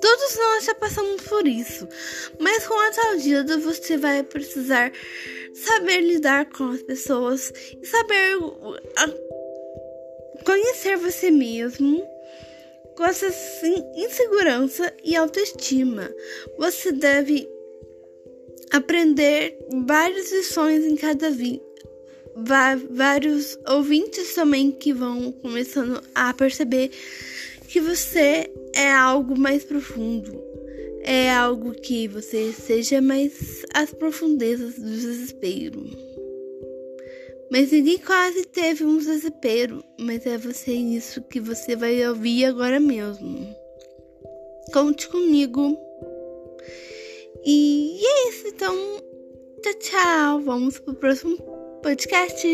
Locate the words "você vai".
3.44-4.22, 41.40-42.06